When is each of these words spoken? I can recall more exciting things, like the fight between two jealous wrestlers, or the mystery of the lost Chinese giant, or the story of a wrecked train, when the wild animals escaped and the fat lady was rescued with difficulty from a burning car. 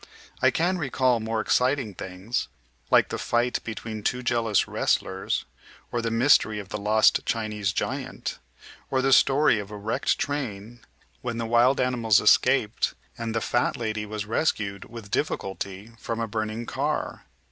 I 0.41 0.49
can 0.49 0.79
recall 0.79 1.19
more 1.19 1.41
exciting 1.41 1.93
things, 1.93 2.47
like 2.89 3.09
the 3.09 3.19
fight 3.19 3.63
between 3.63 4.01
two 4.01 4.23
jealous 4.23 4.67
wrestlers, 4.67 5.45
or 5.91 6.01
the 6.01 6.09
mystery 6.09 6.57
of 6.57 6.69
the 6.69 6.79
lost 6.79 7.23
Chinese 7.23 7.71
giant, 7.71 8.39
or 8.89 9.03
the 9.03 9.13
story 9.13 9.59
of 9.59 9.69
a 9.69 9.77
wrecked 9.77 10.17
train, 10.17 10.79
when 11.21 11.37
the 11.37 11.45
wild 11.45 11.79
animals 11.79 12.19
escaped 12.19 12.95
and 13.15 13.35
the 13.35 13.41
fat 13.41 13.77
lady 13.77 14.07
was 14.07 14.25
rescued 14.25 14.85
with 14.85 15.11
difficulty 15.11 15.91
from 15.99 16.19
a 16.19 16.25
burning 16.27 16.65
car. 16.65 17.25